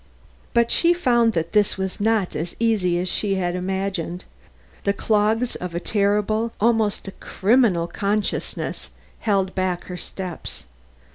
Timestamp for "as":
2.35-2.55, 2.97-3.07